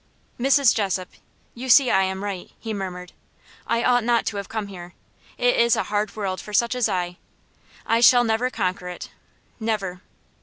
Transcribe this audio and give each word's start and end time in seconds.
"Mrs. 0.39 0.73
Jessop, 0.73 1.09
you 1.53 1.69
see 1.69 1.91
I 1.91 2.01
am 2.01 2.23
right," 2.23 2.49
he 2.59 2.73
murmured. 2.73 3.11
"I 3.67 3.83
ought 3.83 4.03
not 4.03 4.25
to 4.25 4.37
have 4.37 4.49
come 4.49 4.65
here. 4.65 4.95
It 5.37 5.55
is 5.55 5.75
a 5.75 5.83
hard 5.93 6.15
world 6.15 6.41
for 6.41 6.53
such 6.53 6.73
as 6.73 6.89
I. 6.89 7.17
I 7.85 7.99
shall 7.99 8.23
never 8.23 8.49
conquer 8.49 8.87
it 8.89 9.11
never." 9.59 10.01